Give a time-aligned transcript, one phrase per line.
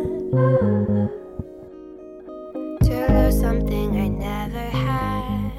[2.84, 5.52] To lose something I never had.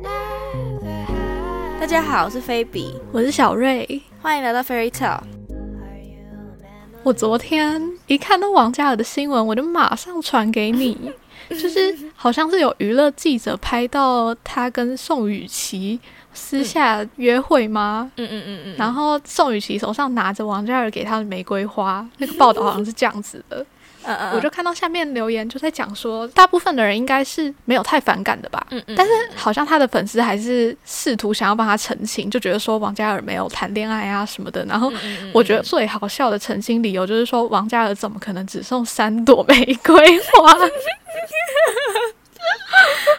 [0.00, 1.78] Never had.
[1.78, 4.00] 大家好，我是菲比，我是小瑞。
[4.22, 5.20] 欢迎来到 Fairy Tale。
[5.20, 7.02] Are you a memory?
[7.02, 11.12] 我昨天一看到王嘉尔的新闻，我就马上传给你，
[11.50, 16.00] 就是好像是有娱乐记者拍到他跟宋雨琦
[16.34, 18.10] 私下约会吗？
[18.16, 23.64] 嗯嗯嗯嗯，然后宋雨琦手上拿着王嘉尔给他的玫瑰花，那个报道好像是这样子的。
[24.06, 28.66] 嗯嗯，我就看到下面留言就在讲说，大部分的人应该是没有太反感的吧。
[28.68, 34.62] 嗯嗯，但是好像他的粉丝还是试图想要帮他澄清，就觉得说王嘉尔没有谈恋爱啊什么的。
[34.66, 40.52] 然后嗯我觉得最好笑的澄清理由就是说，王嘉尔怎么可能只送三朵玫瑰花？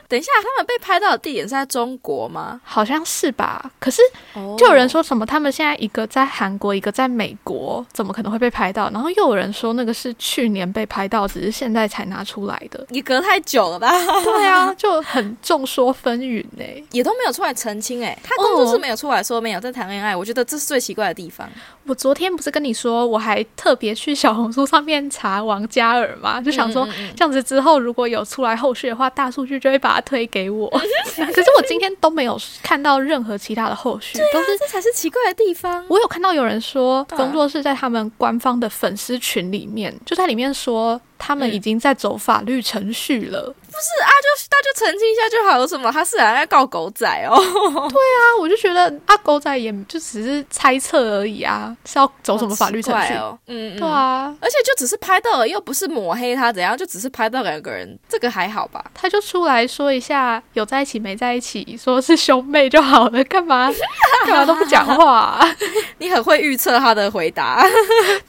[0.08, 2.62] 等一下，他们被拍到的地点是在中国吗？
[2.63, 3.72] 好像是吧？
[3.80, 4.02] 可是
[4.34, 8.90] 哦就有人说什么他们现在一个在韩国，一个在美国，怎么可能会被拍到？
[8.91, 12.85] 然后又有人说那个是去年被拍到，只是现在才拿出来的。
[12.90, 13.91] 你隔太久了吧？
[14.24, 21.49] 对啊，就很众说纷纭呢、 也都没有出来澄清哎，他工作室没有出来说没有在谈恋爱，我觉得这是最奇怪的地方。
[21.87, 30.70] 我昨天不是跟你说，我还特别去小红书上面查王嘉尔嘛，就想说这样子之后如果有出来后续的话，大数据就会把它推给我。
[31.15, 35.85] 可是我今天都没有看到任何其他的后续，都是这才是奇怪的地方。
[35.87, 43.54] 我有看到有人说，工作室在他们官方的粉丝群里面，就在里面说他们已经在走法律程序了。
[43.76, 45.91] 不是啊，就大家澄清一下就好，有什么？
[45.91, 47.35] 他是来告狗仔哦。
[47.37, 53.13] 对啊，我就觉得啊，狗仔也就只是猜测而已啊，是要走什么法律程序？
[53.15, 53.37] 哦？
[53.48, 53.87] 嗯，嗯对。
[53.87, 58.84] 啊，而且就只是拍到而已，又不是抹黑他怎样，就只是拍到两个人，这个还好吧？
[58.93, 63.70] 他就出来说一下有在一起没在一起，说是兄妹就好了，干嘛
[64.25, 65.56] 干嘛都不讲话啊、
[66.00, 67.62] 你很会预测他的回答。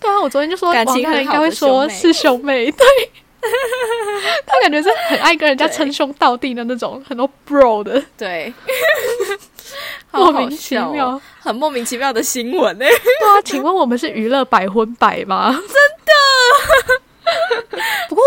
[0.00, 2.84] 对啊，我昨天就说感情王嘉尔应该会说是兄妹，对。
[4.46, 8.52] 他感觉是很爱跟人家称兄道弟的那种，很多 bro 的，对，
[10.12, 11.20] 莫名其妙。
[11.40, 12.84] 很莫名其妙的新闻呢。
[12.84, 15.56] 欸对啊，请问我们是娱乐百分百吗？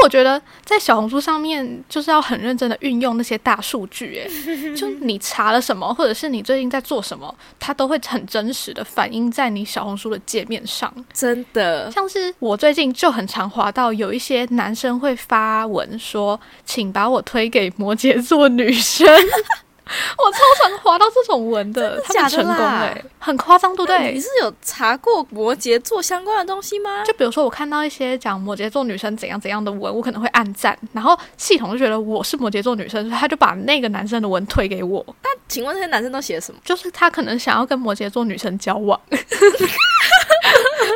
[0.03, 4.29] 我觉得在小红书上面就是要很认真的运用那些大数据，哎，
[4.75, 10.93] 就你查了什么，或者是你最近在做什么，它都会很真实的反映在你小红书的界面上。
[11.13, 19.07] 真的，像是我最近就很常滑到有一些男生会发文说，请把我推给摩羯座女生。
[20.17, 24.13] 我超常滑到这种文的，他们成功哎、很夸张，对不对？
[24.13, 27.03] 你是有查过摩羯座相关的东西吗？
[27.05, 36.59] 就比如说，我看到一些讲摩羯座女生怎样怎样的文，我可能会暗赞，然后系统就觉得我是摩羯座女生，所以他就把那个男生的文推给我， 那请问那些男生都写什么？
[36.63, 38.99] 就是他可能想要跟摩羯座女生交往。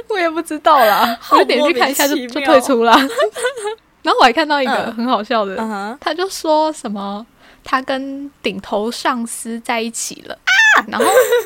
[0.10, 2.96] 我也不知道啦，我就点进去看一下就退出啦。
[4.04, 5.56] 然后我还看到一个嗯很好笑的，
[6.00, 7.26] 他就说什么
[7.64, 10.38] 他跟顶头上司在一起了。
[10.88, 11.06] 然后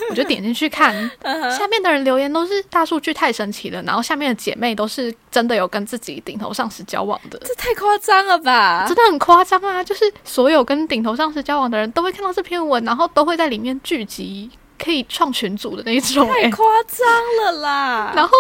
[0.10, 0.94] 我就点进去看，
[1.52, 8.96] 下面的人留言都是大数据太神奇了，然后下面的姐妹都是真的有跟自己顶头上司交往的，这太夸张了吧真？
[8.96, 9.84] 的很夸张啊！
[9.84, 16.44] 就是所有跟顶头上司交往的人都会看到这篇文，然后都会在里面聚集，可以创群组的那一种、欸。
[16.44, 17.08] 太夸张
[17.46, 18.14] 了啦！
[18.16, 18.34] 然后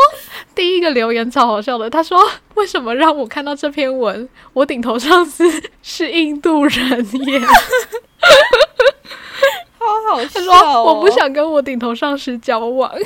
[0.53, 2.19] 第一个留言超好笑的，他说
[2.55, 4.27] ：“为什么让我看到这篇文？
[4.53, 5.43] 我顶头上司
[5.81, 7.39] 是印度人耶。
[9.79, 12.91] ”好好笑、他说：“哦，我不想跟我顶头上司交往。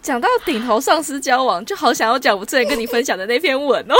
[0.00, 3.94] 讲到顶头上司交往，就好想要讲我之前跟你分享的那篇文哦。”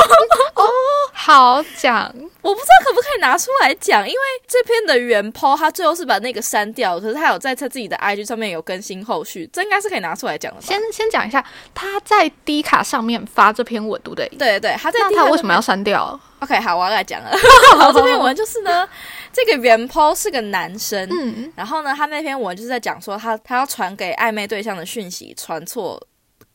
[1.28, 10.66] 好讲，我不知道可不可以拿出来讲，因为这篇的原 po 他最后是把那个删掉，可是他有在他自己的 IG 上面有更新后续，这应该是可以拿出来讲的吧？
[10.66, 11.44] 先先讲一下，
[11.74, 14.26] 他在 D 卡上面发这篇文，对不对？
[14.38, 17.30] 对对对，他在那 D 他卡为什么要删掉？？OK，好，我要来讲了。
[17.76, 18.88] 好，这篇文就是呢，
[19.30, 26.02] 这个原 po 是个男生，嗯，然后呢，他那篇文就是在讲说他他要传给暧昧对象的讯息传错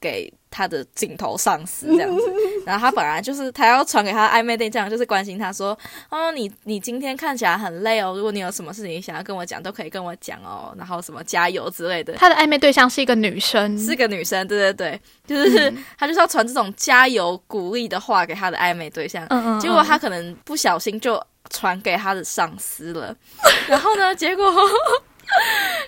[0.01, 2.33] 给他的镜头上司这样子，
[2.63, 5.75] 然后他本来就是他要传给他的暧昧对象，就是关心他说，
[6.11, 12.13] 哦，你你今天看起来很累哦，如果你有什么事情想要跟我讲，都可以跟我讲哦，然后什么加油之类的。
[12.13, 23.15] 他的暧昧对象是一个女生，是个女生，对对对，就是、嗯他就是要传这种加油鼓励的话给他的暧昧对象，嗯嗯，结果他可能不小心就传给他的上司了，
[23.67, 24.45] 然后呢，结果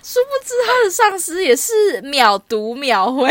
[0.02, 3.30] 殊不知他的上司也是秒读秒回，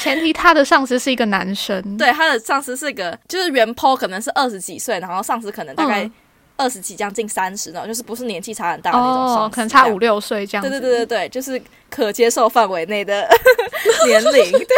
[0.00, 6.12] 前提他的上司是一个男生，对，他的上司是个就是原 po 可能是二十几岁，然后上司可能大概嗯
[6.56, 10.68] 二十几将近三十那种，就是不是年纪差很大的那种上司，哦，可能差五六岁这样子。
[10.68, 13.26] 对对对对对，就是可接受范围内的
[14.06, 14.52] 年龄。
[14.52, 14.76] 对，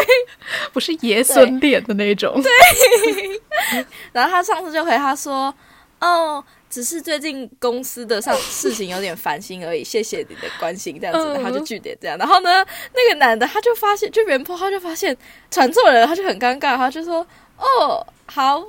[0.72, 2.40] 不是爷孙恋的那种。
[2.40, 5.52] 对， 然后他上司就回他说
[6.00, 12.16] ：“哦，只是最近公司的上事情有点烦心而已，谢谢你的关心。”这样子，嗯然后就拒点这样。
[12.16, 12.64] 然后呢，
[12.94, 15.14] 那个男的他就发现，就原坡他就发现
[15.50, 17.26] 传错人，他就很尴尬，他就说
[17.60, 18.64] ：“哦，好。”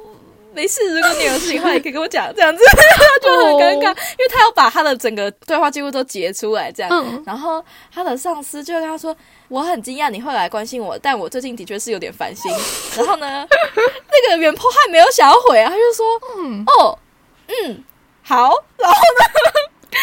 [0.55, 2.61] 没事，如果你有事情的话，也可以跟我讲，这样子
[2.95, 6.91] 他就很尴尬，哦因为他要把他的整个对话记录都截出来，这样。
[6.91, 9.17] 嗯，然后他的上司就跟他说
[9.50, 12.51] ：“我很惊讶你会来关心我，但我最近的确是有点烦心。”
[12.95, 16.05] 然后呢，那个原坡还没有想要回啊，他就说
[16.38, 17.00] ：“嗯哦，
[17.47, 17.83] 嗯，
[18.24, 19.52] 好。”然后呢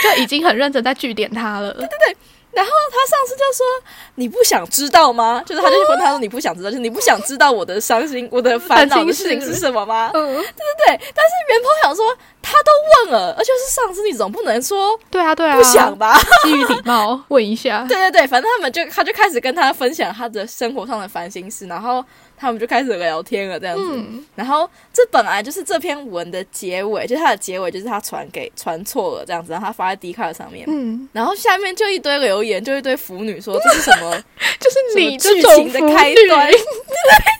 [0.02, 1.72] 就已经很认真在据点他了。
[1.72, 2.16] 对对对
[2.52, 3.64] 然后他上次就说
[4.16, 11.12] ：“你不想知道吗？”就是他就问他说：“你不想知道，就是你不想知道我的伤心、我的烦恼的事情是什么吗？”嗯，对对对。
[11.14, 12.04] 但是袁鹏想说，
[12.42, 16.18] 他都问了，而且是上司，你总不能说对啊，对啊，不想吧？
[16.42, 17.84] 基于礼貌问一下。
[17.88, 22.04] 对对对，反正他们就他就开始跟他分享他的生活上的烦心事，然后
[22.40, 23.84] 他们就开始聊天了，这样子。
[23.86, 34.10] 嗯，然后这本来就是这篇文的结尾，就是它的结尾就是他传给传错了这样子，然后他发在 d 卡上面，嗯，然后下面就一堆留言，就一堆腐女说这是什么
[34.58, 36.50] 就是你剧这种情的开端。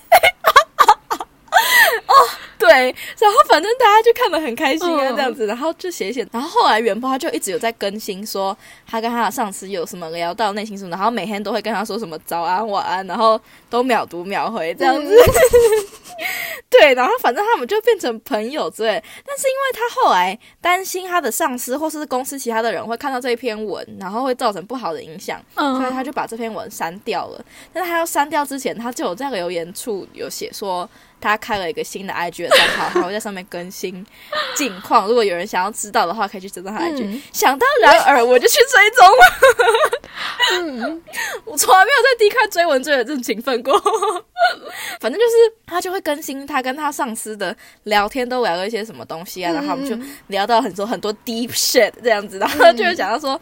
[2.86, 8.56] 然后反正大家就看得很开心啊，嗯这样子，然后就写写，然后后来元波他就一直有在更新说
[8.86, 15.14] 他跟他的上司有什么聊到内心什么，然后每天都会跟他说什么早安晚安，然后都秒读秒回这样子。
[16.68, 19.02] 对，然后反正他们就变成朋友之类。
[19.26, 27.44] 但是因为他后来担心他的上司或是公司其他的人会看到这一篇文，然后会造成不好的影响，所以嗯，他就把这篇文删掉了。
[27.72, 30.88] 但是他要删掉之前，他就有在留言处有写说，
[31.20, 34.04] 他开了一个新的 IG 的账号， 他会在上面更新
[34.56, 35.06] 近况。
[35.06, 37.04] 如果有人想要知道的话，可以去追踪他的 IG。
[37.04, 40.00] 嗯想当然而，我就去追踪了。
[40.52, 41.02] 嗯，
[41.44, 43.78] 我从来没有在 D 卡追文追的这么勤奋过。
[45.00, 45.32] 反正就是
[45.66, 49.96] 他就会更新他跟他上司的聊天，都聊了一些什么东西啊，然后我们就
[50.28, 53.40] 聊到很多很多 deep shit 这样子，然后就会讲到说。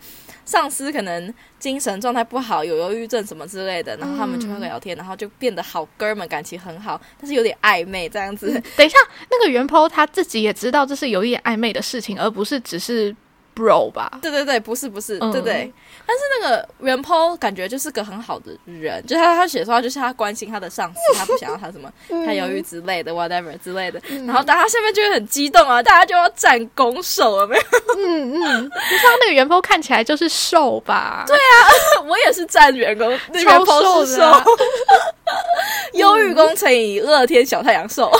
[0.48, 8.50] 上司可能精神状态不好，有忧郁症什么之类的，然后他们就会聊天，然后就变得好哥们，感情很好，但是有点暧昧这样子。
[8.74, 8.96] 等一下，
[9.30, 13.14] 那个袁坡他自己也知道这是有一点暧昧的事情，而不是只是
[13.58, 14.18] bro 吧？
[14.22, 15.72] 对对对，不是不是，嗯对对。
[16.06, 21.92] 但是那个袁坡感觉就是个很好的人，就是他他写说就是他关心他的上司，他不想要他什么
[22.24, 24.00] 他犹豫之类的 whatever 之类的。
[24.26, 27.62] 然后大家下面就会很激动啊，大家就要站拱手了没有？
[27.98, 31.24] 嗯嗯，不是他那个袁坡看起来就是瘦吧？
[31.26, 34.22] 对啊， 我也是站员工，那超袁坡是瘦
[35.94, 38.10] 忧郁工程以乐天小太阳瘦。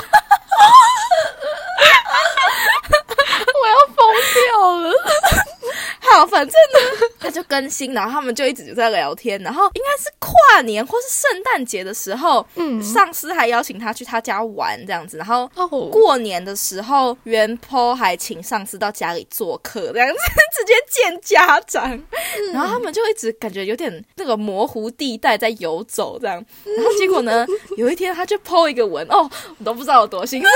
[3.61, 3.97] 我要疯
[4.33, 4.93] 掉了。
[6.11, 20.15] 好，反正呢， 他就更新，然后他们就一直就在聊天，然后应该是跨年或是圣诞节的时候，嗯，上司还邀请他去他家玩这样子，然后哦，过年的时候，袁坡还请上司到家里做客，这样子
[20.57, 21.89] 直接见家长，
[22.53, 27.45] 然后他们就一直感觉有点那个模糊地带在游走这样，然后结果呢，
[27.77, 30.41] 有一天他就 po 一个文，哦，我都不知道有多心。
[30.41, 30.51] 酸，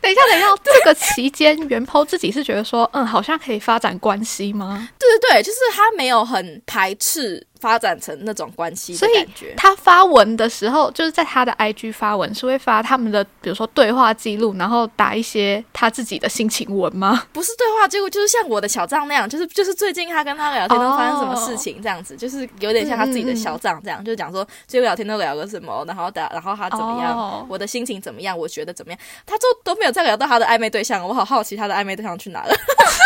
[0.00, 4.65] 等一下，等一下，这个期间袁坡自己是觉得说，嗯，好像可以发展关系吗？
[4.98, 9.54] 对对对，就是他没有很排斥发展成那种关系的所以感觉。
[9.56, 17.24] 他发文的时候，就是在他的 IG 发文，是会发他们的，比如说对话记录，然后打一些他自己的心情文吗？
[17.32, 32.54] 不是对话记录，就是像我的小账那样，就是就是最近他跟他聊天都发生什么事情这样子就是有点像他自己的小账这样，就是讲说最近聊天都聊了什么，然后打然后他怎么样，哦我的心情怎么样，我觉得怎么样，他就都没有再聊到他的暧昧对象，我好好奇他的暧昧对象去哪了。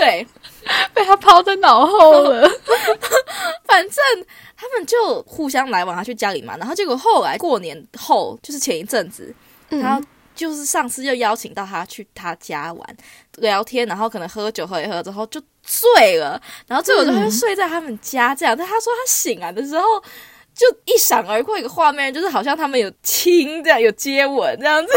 [0.00, 0.26] 对，
[0.94, 2.48] 被他抛在脑后了。
[3.64, 4.26] 反正
[4.56, 9.34] 他们就互相来往，他去家里嘛，然后结果后来过年后，就是前一阵子，
[9.68, 10.02] 然后
[10.34, 12.96] 就是上司又邀请到他去他家玩
[13.36, 18.56] 聊天，然后可能喝酒喝一喝之后就醉了，然后醉了之后他就睡在他们家这样。
[18.56, 19.84] 但他说他醒来的时候。
[20.52, 24.92] 就一闪而过一个画面，就是好像他们有亲这样，有接吻这样子。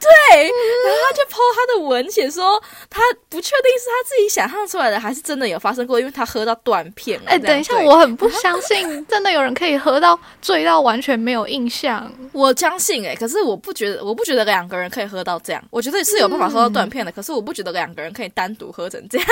[0.00, 7.30] 对，然后他就 po 他的文写说，他不确定是他自己想象出来的，还是真的有发生过，因为他喝到断片了。
[7.30, 12.10] 哎、等一下，我很不相信， 真的有人可以喝到醉到完全没有印象。
[12.32, 15.62] 我相信哎、可是我不觉得，我不觉得两个人可以喝到这样。
[15.70, 19.26] 我觉得是有办法喝到断片的，可是我不觉得两个人可以单独喝成这样。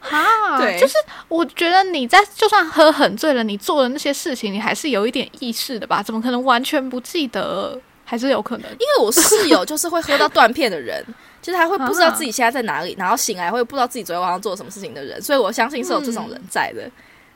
[0.00, 0.94] 哈， 对就是
[1.28, 6.02] 我觉得你在就算喝很醉了，你做的那些事情，你还是有一点意识的吧？
[6.02, 7.80] 怎么可能完全不记得？
[8.10, 8.68] 还是有可能。
[8.72, 11.00] 因为我室友就是会喝到断片的人，
[11.40, 16.90] 就是他会不知道自己现在在哪里，然后醒来会不知道自己昨天晚上做了什么事情的人，所以我相信是有这种人在的。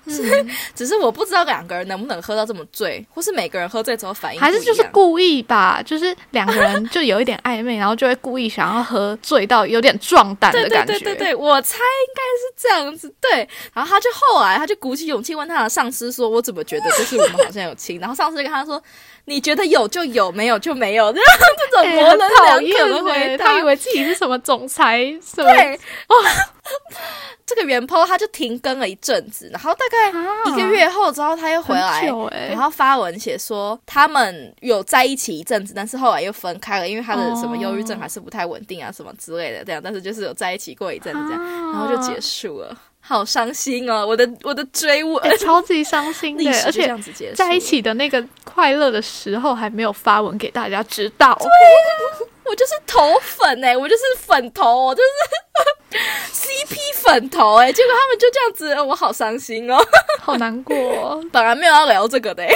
[0.07, 10.93] 嗯， 只是我不知道两个人能不能喝到这么醉，或是每个人喝醉之后反应还是就是故意吧，就是两个人就有一点暧昧，然后就会故意想要喝醉到有点壮胆的感觉。
[10.99, 13.11] 对对对，我猜应该是这样子。
[13.19, 18.77] 对，然后他就后来他就鼓起勇气问他的上司说：“我怎么觉得就是我们好像有亲？”然后上司就跟他说
[19.27, 21.27] ：“你觉得有就有，没有就没有。”这样
[21.59, 25.79] 这种哎模棱两可的回欸答，他以为自己是什么总裁什么对，
[27.47, 30.11] 这个原 po 他就停更了一阵子，然后大概
[30.51, 32.07] 一个月后之后他又回来
[32.51, 42.77] 然后发文写说他们有在一起一阵子，但是后来又分开了，因为他的什么忧郁症还是不太稳定啊，什么之类的这样，但是就是有在一起过一阵子这样，然后就结束了，
[43.07, 46.35] 好伤心哦，我的我的追吻，哎超级伤心
[46.65, 46.91] 而且
[47.35, 51.39] 在一起的那个快乐的时候还没有发文给大家知道。
[52.47, 55.99] 我就是头粉哎、我就是粉头，我就是
[56.33, 59.79] CP 粉头哎、结果他们就这样子，我好伤心哦。
[60.21, 62.55] 好难过哦、本来没有要聊这个的、欸，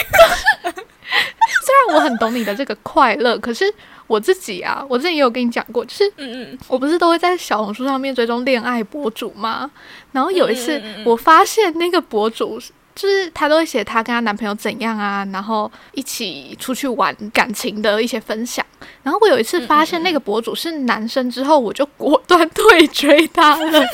[0.63, 3.73] 虽然我很懂你的这个快乐，可是
[4.09, 9.71] 我自己啊，我之前也有跟你讲过，就是嗯嗯，我不是都会在小红书上面追踪恋爱博主吗？
[10.11, 12.61] 然后有一次我发现那个博主。
[12.99, 18.67] 就是她都会写她跟她男朋友怎样啊，然后一起出去玩感情的一些分享。
[19.05, 23.85] 然后我有一次发现那个博主是男生之后，我就果断退追他了，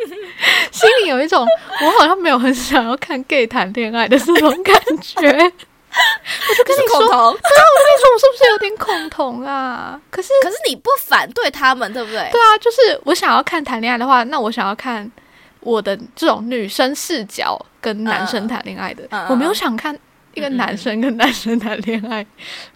[0.72, 1.46] 心里有一种
[1.82, 5.52] 我好像没有很想要看 gay 谈恋爱的这种感觉。
[6.48, 10.00] 我就跟你说，对啊，我跟你说，我是不是有点恐同啊？
[10.10, 12.28] 可是，可是你不反对他们，对不对？
[12.32, 15.10] 对啊，就是我想要看谈恋爱的话，那我想要看
[15.60, 19.98] 我的这种女生视角跟男生谈恋爱的，我没有想看
[20.34, 22.24] 一个男生跟男生谈恋爱，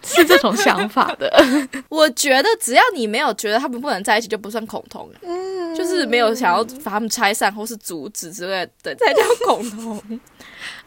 [0.03, 1.31] 是这种想法的。
[1.89, 10.21] 我觉得只要你没有觉得他们不能在一起，就不算恐同，嗯，就是没有想要把他们拆散或是阻止之类的，才叫恐同。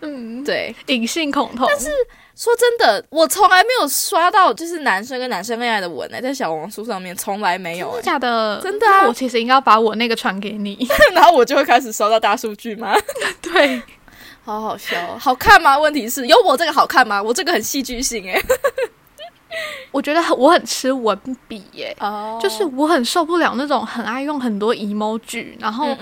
[0.01, 1.89] 嗯，对，隐性恐同，但是
[2.35, 8.01] 说真的，我从来没有刷到就是男生跟男生恋爱的文呢、在小红书上面从来没有、欸。
[8.01, 10.87] 假的，真的啊我其实应该把我那个传给你。
[11.13, 12.95] 然后我就会开始收到大数据吗？
[13.41, 13.81] 对，
[14.43, 15.77] 好好笑哦，好看吗？
[15.77, 17.21] 问题是有我这个好看吗？
[17.21, 18.41] 我这个很戏剧性哎、
[19.91, 21.17] 我觉得很我很吃文
[21.47, 21.95] 笔耶。
[21.99, 25.95] 哦就是我很受不了那种很爱用很多 emoji，然后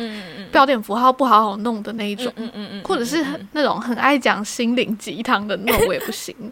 [0.51, 6.36] 标点符号不好好弄的那一种，嗯嗯嗯，或者是很那种很爱讲心灵鸡汤的那种，我也不行。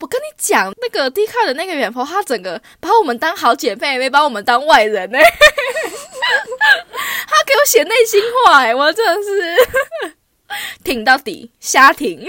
[0.00, 5.18] 我跟你讲，那个 D 卡的那个远婆，他整个把我们当好姐妹，没把我们当外人呢、
[7.28, 10.16] 他给我写内心话哎、我真的是
[10.82, 12.26] 挺到底，瞎挺。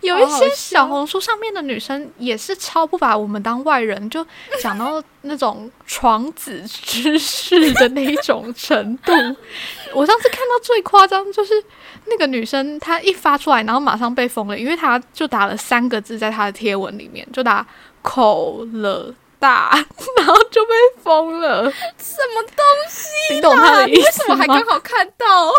[0.00, 4.26] 有一些小红书上面的女生也是超不把我们当外人，就
[4.60, 9.12] 讲到那种床子之事的那一种程度。
[9.92, 11.54] 我上次看到最夸张就是
[12.06, 17.66] 那个女生，她一发出来，然后马上被封了，因为她就打了三个字在她的贴文里面，就打
[18.02, 19.70] 口了大，
[20.18, 20.72] 然后就被
[21.02, 21.70] 封了。
[21.96, 24.64] 什么东西你懂她的意你为什么还刚？
[24.66, 25.52] 好看到？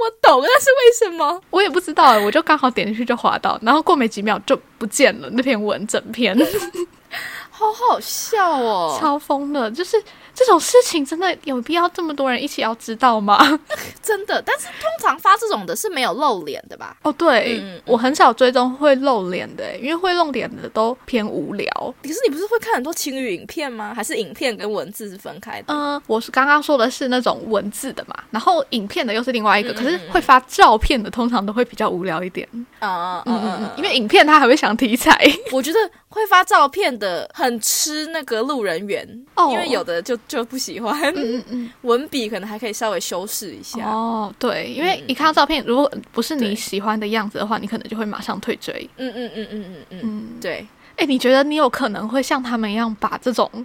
[0.00, 1.40] 我懂，但是为什么？
[1.50, 6.36] 我也不知道，我就刚好点进去就滑到，然后过没几秒就不见了那篇文整篇。
[7.50, 8.96] 好好笑哦！
[8.98, 10.02] 超疯的，就是
[10.40, 13.38] 这种事情真的有必要这么多人一起要知道吗？
[14.02, 16.96] 真的，但是通常发这种的是没有露脸的吧？
[17.02, 21.70] 哦，对，嗯嗯我很少追踪会露脸的，因为会露脸的都偏无聊。
[22.02, 23.92] 可是你不是会看很多情侣影片吗？
[23.94, 25.74] 还是影片跟文字是分开的？
[25.74, 32.48] 嗯、我是刚刚说的是那种文字的嘛，然后影片的又是另外一个，嗯嗯可是会发照片的通常都会比较无聊一点。
[32.78, 35.14] 啊嗯嗯嗯，因为影片它还会想题材。
[35.52, 35.78] 我觉得
[36.10, 41.72] 会发照片的很吃那个路人缘，哦因为有的就就不喜欢，嗯嗯嗯。
[41.82, 43.88] 文笔可能还可以稍微修饰一下。
[43.88, 48.88] 哦，对，因为嗯一看到照片，如果不是你喜欢的样子的话，你可能就会马上退追。
[48.96, 53.64] 嗯嗯嗯嗯嗯嗯，嗯，对，哎，你觉得你有可能会像他们一样把这种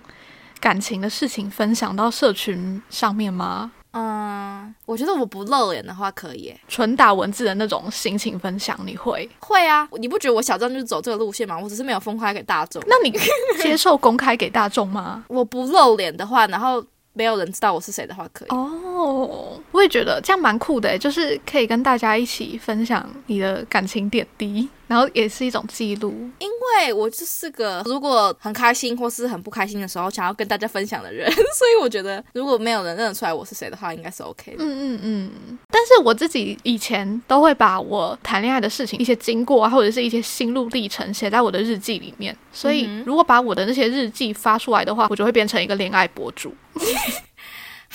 [0.59, 3.71] 感情的事情分享到社群上面吗？
[3.95, 9.27] 嗯，我觉得我不露脸的话可以耶，纯打文字的那种心情分享，你会？
[9.39, 9.87] 会啊。
[9.93, 11.57] 你不觉得我小张就是走这个路线吗？
[11.57, 12.83] 我只是没有公开给大众。
[12.87, 13.17] 那你
[13.61, 15.23] 接受公开给大众吗？
[15.29, 16.83] 我不露脸的话，然后
[17.13, 18.49] 没有人知道我是谁的话，可以。
[18.49, 26.11] 哦，我也觉得这样蛮酷的欸，就是可以跟大家一起分享你的感情点滴，然后也是一种记录。
[26.39, 34.57] 因为我就是个如果很开心或是很不开心的时候，想要跟大家分享的人， 所以我觉得如果没有人认得出来我是谁的话，应该是 OK 的。
[34.63, 35.59] 嗯嗯嗯。
[35.69, 42.35] 但是我自己以前都会把我谈恋爱的事情、一些经过啊，或者是一些心路历程写在我的日记里面。
[42.51, 46.53] 所以如果把我的那些日记发出来的话，我就会变成一个恋爱博主。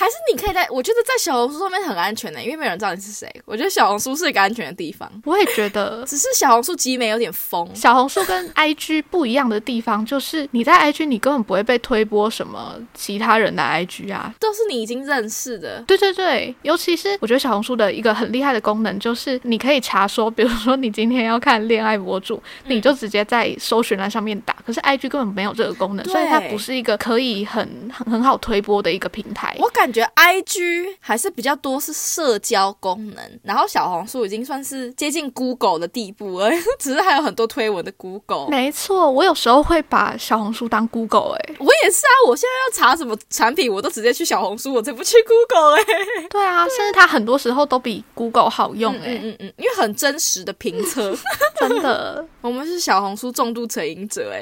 [0.00, 3.30] 还是你可以在，我觉得在小红书上面很安全的，因为没有人知道你是谁。
[3.45, 7.69] 我觉得小红书是一个安全的地方，我也觉得只是小红书集美有点疯。
[7.76, 14.35] 小红书跟 IG 不一样的地方，就是你在 IG 你根本不会被推播什么其他人的 IG 啊。
[14.40, 24.57] 都是你已经认识的，对对对，尤其是我觉得小红书的一个很厉害的功能，就是你可以查说，比如说你今天要看恋爱博主，嗯你就直接在搜寻栏上面打。
[24.64, 29.54] 可是 IG 根本没有这个功能，所以它不是一个可以很很很好推播的一个平台。
[29.59, 30.61] 我感觉 I G
[31.00, 38.49] 还是比较多是社交功能，然后小红书已经算是接近 Google 的地步了， 只是还有很多推文的 Google。
[38.49, 45.85] 没错，我有时候会把小红书当 Google 哎、我也是啊，我现在要查什么产品，我都直接去小红书，我才不去 Google 哎、
[46.30, 51.16] 对啊，甚至它很多时候都比 Google 好用嗯哎、嗯嗯嗯，因为很真实的评测，
[51.59, 52.25] 真的。
[52.40, 54.40] 我们是小红书重度成瘾者哎、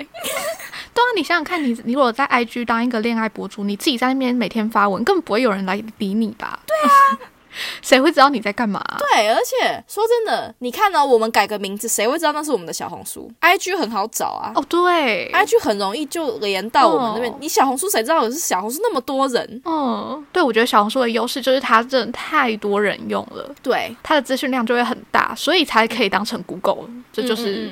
[0.94, 6.58] 对啊，你想想看你，你如果在 IG 当一个恋爱博主，你自己在那边每天发文，根本不会有人来理你吧？
[6.66, 7.30] 对啊，
[7.82, 8.82] 谁会知道你在干嘛？
[8.98, 14.52] 对，而且说真的，你看呢、我们改个名字，谁会知道那是我们的小红书？IG 很好找啊。
[14.54, 19.62] 哦，对，IG 很容易就连到我们那边，哦你小红书谁知道我是小红书那么多人？
[19.64, 27.70] 嗯，对，我觉得小红书的优势就是它真的太多人用了，对，它的资讯量就会很大，所以才可以当成 Google，这就是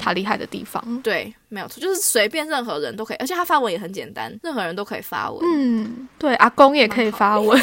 [0.00, 1.00] 它厉害的地方。
[1.02, 5.40] 对，没有错，就是随便任何人都可以，而且他发文也很简单，任何人都可以发文。
[5.42, 7.58] 嗯，对，阿公也可以发文，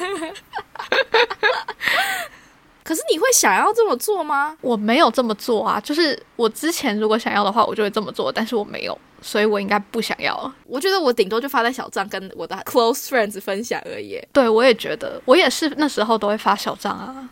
[2.84, 4.56] 可是你会想要这么做吗？
[4.60, 10.52] 我没有这么做啊，就是我之前如果想要的话，我就会这么做，但是我没有，所以我应该不想要。
[10.64, 14.20] 我觉得我顶多就发在小账跟我的 close friends 分享而已。
[14.32, 17.28] 对，我也觉得，我也是那时候都会发小账啊。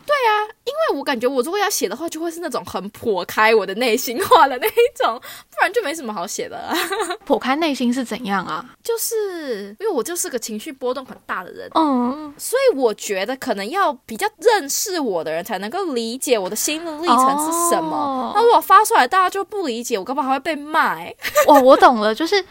[0.64, 6.74] 因为我感觉我如果要写的话，就会是那种很剖开我的内心话的那一种，不然就没什么好写的啊。
[7.26, 8.64] 剖开内心是怎样啊？
[8.82, 17.96] 就是因为我就是个情绪波动很大的人，嗯，所以我觉得可能要比较认识我的人才能够理解我的心路历程是什么。
[17.96, 21.16] 哦那如果发出来大家就不理解，我干嘛还会被骂、欸。
[21.46, 22.42] 哇，我懂了，就是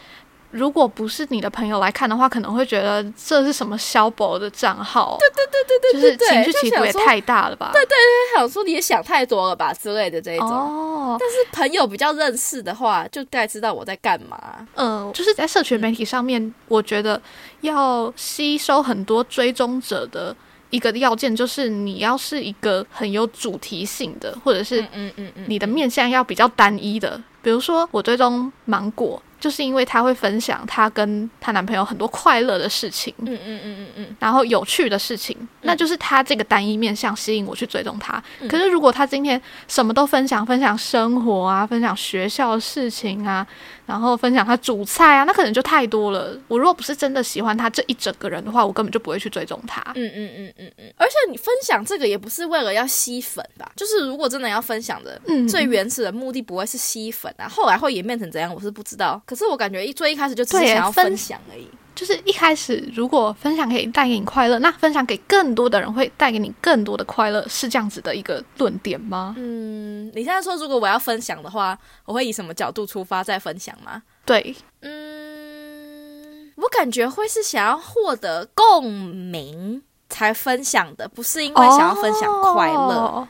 [0.53, 7.71] 如果不是你的朋友来看的话，可能会觉得这是什么消薄的账号，对对对对对就是情绪起伏也太大了吧？
[7.73, 10.49] 对对，对想说你也想太多了吧之类的这一种。
[10.49, 14.67] 哦，但是朋友比较认识的话，就大概知道我在干嘛。
[14.75, 17.19] 嗯，就是在社群媒体上面，我觉得
[17.61, 20.35] 要吸收很多追踪者的。
[20.69, 27.21] 一个要件就是你要是一个很有主题性的，或者是嗯嗯嗯你的面向要比较单一的。
[27.43, 38.23] 比如说，我追踪芒果，就是因为她会分享她跟她男朋友很多快乐的事情，嗯嗯嗯嗯嗯，然后有趣的事情，那就是她这个单一面向吸引我去追踪她。
[38.39, 43.45] 嗯可是如果她今天什么都分享，分享生活啊，分享学校的事情啊，
[43.85, 46.37] 然后分享她煮菜啊，那可能就太多了。
[46.47, 49.81] 我如果不是真的喜欢她这一整个人的话，我根本就不会去追踪她。
[49.95, 53.69] 嗯嗯嗯嗯嗯，而且你分享这个也不是为了要吸粉吧？
[53.75, 59.21] 就是如果真的要分享的，嗯最原始的目的不会是吸粉啊，后来会演变成怎样，我是不知道。
[59.33, 61.67] 可是我感觉一最一开始就只是想要分分享而已。
[61.95, 69.35] 就是一开始如果分享可以带给你快乐，那分享给更多的人会带给你更多的快乐，是这样子的一个论点吗？
[69.37, 74.01] 嗯，你现在说如果我要分享的话，我会以什么角度出发再分享吗？
[74.25, 82.95] 对，嗯，我感觉会是想要获得共鸣才分享的，不是因为想要分享快乐。
[82.95, 83.27] 哦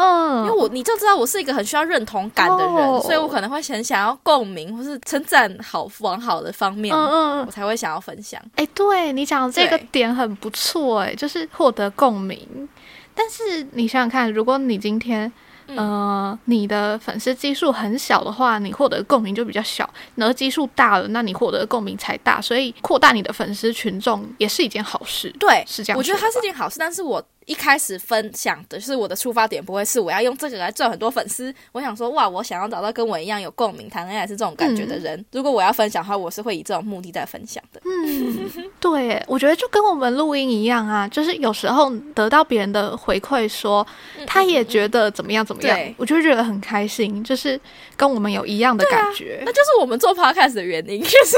[0.00, 8.40] 嗯，因为我你就知道我是一个很需要认同感的人，哦所以我可能会很想要共鸣或是称赞好往好的方面，嗯嗯我才会想要分享。
[8.54, 12.68] 哎、对你讲的这个点很不错，哎，就是获得共鸣。
[13.12, 15.30] 但是你想想看，如果你今天，
[15.66, 19.84] 嗯呃，你的粉丝基数很小的话，你获得共鸣就比较小；
[20.14, 22.40] 你的基数大了，那你获得共鸣才大。
[22.40, 25.28] 所以扩大你的粉丝群众也是一件好事。
[25.40, 31.52] 对，是这样我觉得它是件好事，但是我一开始分享的就是我的出发点不会是我要用这个来赚很多粉丝。
[31.72, 35.24] 我想说，哇，我想要找到跟我一样有共鸣、谈恋爱是这种感觉的人。
[35.32, 37.80] 如果我要分享的话，我是会以这种目的在分享的。
[37.86, 43.84] 嗯对，我觉得就跟我们录音一样啊，就是有时候得到别人的回馈说，
[44.26, 47.58] 他也觉得怎么样怎么样对，我就会觉得很开心，就是
[47.96, 49.42] 跟我们有一样的感觉。
[49.46, 51.36] 那就是我们做 podcast 的原因，就是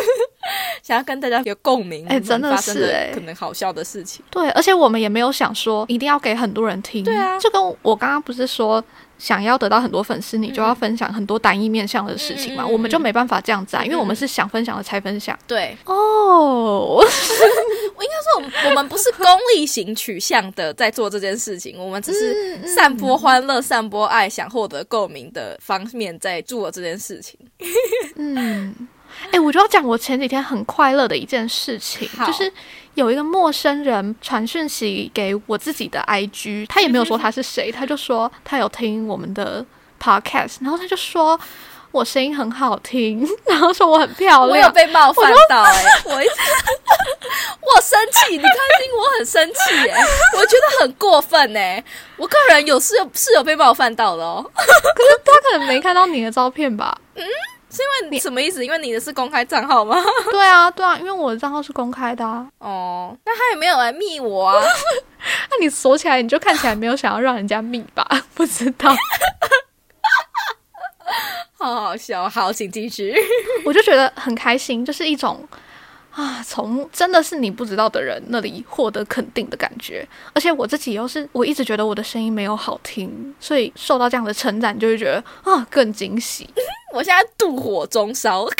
[0.82, 2.06] 想要跟大家有共鸣。
[2.08, 4.24] 哎真的是哎可能好笑的事情。
[4.30, 7.04] 对，而且我们也没有想说一定要给很多人听。
[7.04, 8.82] 对啊就跟我刚刚不是说。
[9.20, 15.38] 想要得到很多粉丝，你就要分享很多单一面向的事情嘛，我们就没办法这样子啊，因为我们是想分享的才分享。
[15.46, 27.38] 对，哦，我应该说，我们我们不是功利型取向的在做这件事情，我们只是散播欢乐、散播爱、想获得共鸣的方面在做这件事情。
[28.16, 28.74] 嗯，
[29.32, 32.52] 哎、我就要讲我前几天很快乐的一件事情，好就是
[32.94, 39.64] 有一个陌生人传讯息给我自己的 IG，他也没有说他是谁，他就说他有听我们的
[40.02, 41.38] podcast，然后他就说
[41.92, 44.70] 我声音很好听， 然后说我很漂亮我有。
[44.70, 46.32] 被冒犯到哎、我一直
[47.60, 50.00] 我生气，你看听我很生气哎、
[50.36, 51.82] 我觉得很过分哎、
[52.16, 56.96] 我个人有是有是有被冒犯到的哦，可是他可能没看到你的照片吧？
[57.70, 58.64] 是因为你什么意思？
[58.64, 59.96] 因为你的是公开账号吗？
[60.32, 62.46] 对啊，对啊，因为我的账号是公开的啊。
[62.58, 64.62] 哦，那他也没有来密我啊。
[65.50, 68.06] 那你锁起来，你就看起来没有想要让人家密吧？
[68.34, 68.94] 不知道。
[71.58, 73.14] 好好笑，好，请继续。
[73.64, 75.46] 我就觉得很开心，就是一种
[76.12, 80.06] 啊，从真的是你不知道的人那里获得肯定的感觉。
[80.32, 86.48] 而且我自己又是我一直觉得我的声音没有好听，所以受到这样的称赞，就会觉得啊更惊喜，
[86.92, 88.46] 我现在妒火中烧，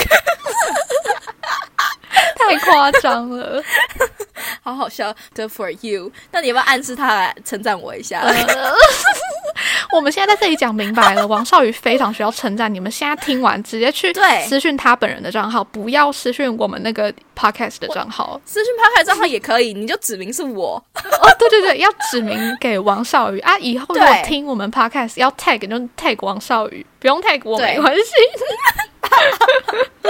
[2.37, 3.63] 太夸张了。
[4.63, 6.11] 好好笑，Good for you。
[6.33, 8.21] 那你要不要暗示他来称赞我一下？
[8.21, 8.35] 呃，
[9.92, 12.72] 我们现在在这里讲明白了，王少宇非常需要称赞。
[12.72, 18.40] 你们现在听完，直接去对私讯他本人的账号，不要私讯我们那个 podcast 的账号。
[18.44, 20.83] 私讯 podcast 账号也可以，你就指明是我。
[20.94, 23.59] 哦，对对对，要指明给王少宇啊！
[23.59, 28.03] 以后如果听我们 podcast 要 tag 就 tag 王少宇，不用 tag 我没关系。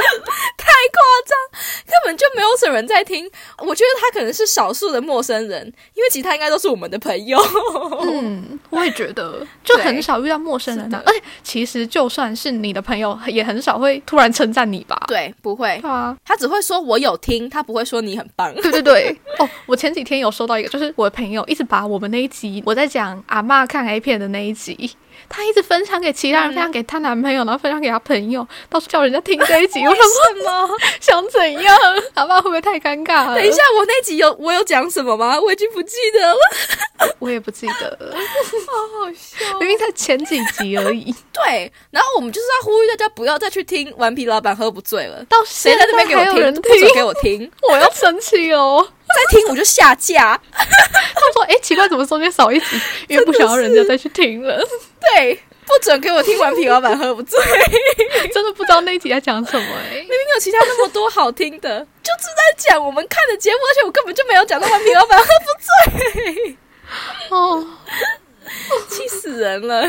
[0.57, 3.29] 太夸张，根本就没有什么人在听。
[3.59, 7.39] 我觉得他可能是少数的陌生人，因为其他应该都是我们的朋友。
[8.03, 15.01] 嗯，我也觉得， 就很少遇到陌生人、啊而且其实就算是你的朋友，也很少会突然称赞你吧？
[15.09, 15.81] 对，不会，
[16.25, 18.55] 他只会说我有听，他不会说你很棒。
[18.55, 19.17] 对对对。
[19.39, 24.93] 哦，我前几天有收到一个，就是我的朋友一直把我们那一集我在讲阿嬷看 A 片的那一集。
[25.29, 29.81] 他一直分享给其他人，嗯分享给她男朋友，然后分享给她朋友，到处叫人家听这一集。
[29.87, 30.01] 我什
[30.45, 30.69] 么？
[31.01, 31.77] 想怎样？
[32.15, 33.35] 阿爸会不会太尴尬了？
[33.37, 35.39] 等一下，我那集有我有讲什么吗？
[35.41, 36.21] 我已经不记得
[37.07, 38.15] 了， 我也不记得了，
[38.67, 45.25] 好好笑明明才前几集而已，对，然后我们就是要呼吁大家不要再去听《顽皮老板喝不醉》了。
[45.29, 46.63] 到现在谁在那边给我听？
[46.63, 47.51] 不准给我听！
[47.71, 48.87] 我要生气哦！
[49.17, 50.41] 再听我就下架。
[50.53, 52.81] 他们说：“哎、奇怪，怎么中间少一集？
[53.09, 54.63] 因为不想要人家再去听了，
[55.01, 55.35] 对，
[55.67, 57.39] 不准给我听《完皮老板喝不醉》。
[58.33, 66.57] 真的不知道那一集在讲什么、哎，明明有其他那么多好听的，就是在讲我们看的节目，而且我根本就没有讲到顽皮老板喝不醉，
[67.31, 67.67] 哦，
[68.89, 69.87] 气死人了，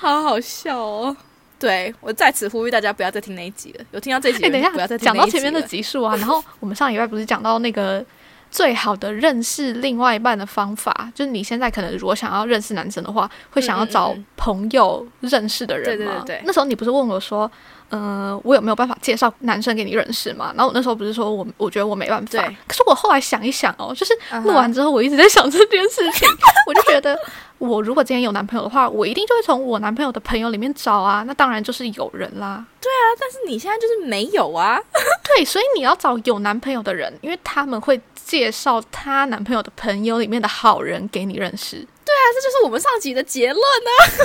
[0.00, 1.16] 好好笑哦。
[1.62, 8.04] 对我在此呼吁大家不要再听那一集了，有听到这一集哎、等一下，不要再讲到前面的集数啊，然后我们上礼拜不是讲到那个
[8.50, 16.22] 最好的认识另外一半的方法，就是你现在可能如果想要认识男生的话，会想要找朋友认识的人对对吗？
[16.26, 16.42] 对对。
[16.44, 17.50] 那时候你不是问我说，
[17.92, 20.50] 呃，我有没有办法介绍男生给你认识嘛？
[20.56, 26.26] 然后我那时候不是说我我觉得我没办法对，可是我后来想一想哦，就是录完之后，我一直在想这件事情，
[26.66, 27.14] 我就觉得
[27.58, 32.64] 我如果今天有男朋友的话，我一定就会从我男朋友的朋友里面找啊，那当然就是有人啦。
[32.80, 34.80] 对啊但是你现在就是没有啊，
[35.36, 41.76] 对，所以你要找有男朋友的人，因为他们会介绍她男朋友的朋友里面的好人给你认识。
[42.04, 44.24] 对啊这就是我们上集的结论呢、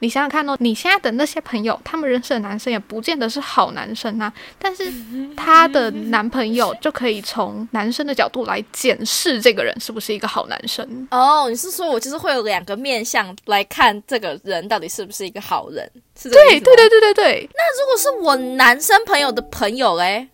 [0.00, 4.92] 你想想看哦，你现在的那些朋友，他们认识的男生也不见得是好男生啊，但是
[5.36, 11.08] 她的男朋友 就可以从男生的角度来检视这个人是不是一个好男生。
[11.10, 15.90] 哦，你是说我就是会有两个面向来看这个人到底是不是一个好人？
[16.20, 20.28] 是这个意思吗对对对对对对，那如果是我男生朋友的朋友嘞，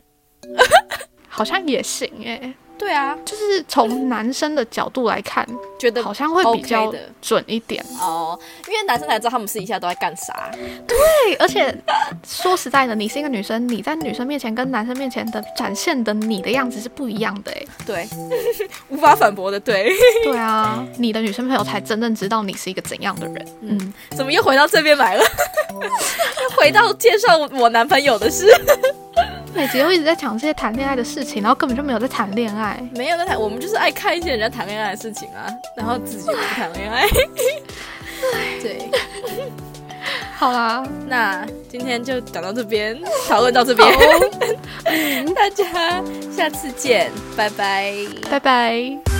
[1.29, 5.47] 好像也行诶、对啊，就是从男生的角度来看，
[5.79, 7.85] 觉得好像会比较准一点。
[8.01, 10.51] 哦，因为男生才知道他们私底下都在干啥。
[10.87, 11.75] 对，而且
[12.27, 17.65] 说实在的，你是一个女生，你在女生面前跟男生面前的展现的你的样子是不一样的哎。
[17.87, 18.09] 对，
[18.91, 19.91] 无法反驳的，对。
[20.25, 23.49] 对啊， 你的女生朋友才真正知道你是一个怎样的人。
[23.63, 25.25] 嗯，怎么又回到这边来了？
[26.57, 28.47] 回到介绍我男朋友的事。
[29.55, 32.83] 每集都一直在讲这些谈恋爱的事情，然后根本就没有在谈恋爱。
[32.97, 37.07] 没有在谈，我们就是爱看一些人家谈恋爱的事情啊，然后自己不谈恋爱。
[38.61, 38.91] 对，
[40.37, 43.89] 好啦，那今天就讲到这边，讨论到这边，
[45.35, 46.03] 大家
[46.35, 47.95] 下次见，拜拜。
[48.29, 49.14] 拜拜。